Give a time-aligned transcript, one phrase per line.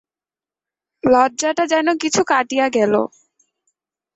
[1.03, 2.93] লজ্জাটা যেন কিছু কাটিয়া গেল।